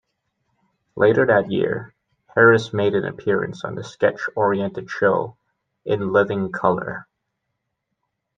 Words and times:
Later 0.95 1.27
that 1.27 1.51
year, 1.51 1.93
Harris 2.33 2.73
made 2.73 2.95
an 2.95 3.05
appearance 3.05 3.63
on 3.63 3.75
the 3.75 3.83
sketch-oriented 3.83 4.89
show 4.89 5.37
"In 5.85 6.11
Living 6.11 6.51
Color". 6.51 7.05